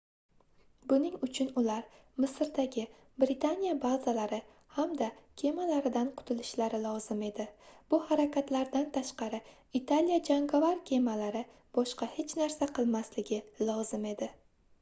[0.91, 1.83] buning uchun ular
[2.23, 2.85] misrdagi
[3.23, 4.39] britaniya bazalari
[4.79, 5.09] hamda
[5.43, 7.47] kemalaridan qutilishlari lozim edi
[7.95, 9.43] bu harakatlardan tashqari
[9.81, 11.47] italiya jangovar kemalari
[11.79, 14.37] boshqa hech narsa qilmasligi lozim edi